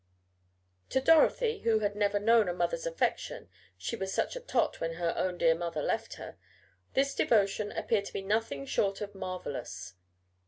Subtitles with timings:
[0.89, 4.93] To Dorothy, who had never known a mother's affection (she was such a tot when
[4.93, 6.37] her own dear mother left her),
[6.95, 9.93] this devotion appeared to be nothing short of marvelous.